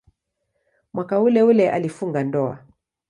Mwaka 0.93 1.19
uleule 1.21 1.71
alifunga 1.71 2.23
ndoa. 2.23 2.59